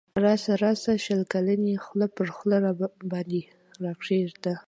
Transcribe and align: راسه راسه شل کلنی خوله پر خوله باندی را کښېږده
راسه 0.23 0.51
راسه 0.63 0.91
شل 1.03 1.21
کلنی 1.31 1.73
خوله 1.85 2.07
پر 2.15 2.27
خوله 2.35 2.57
باندی 3.11 3.41
را 3.83 3.91
کښېږده 4.01 4.53